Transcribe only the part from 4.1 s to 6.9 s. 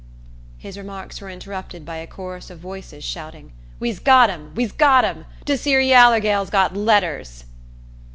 'em! We's got 'em! Dis 'ere yaller gal's got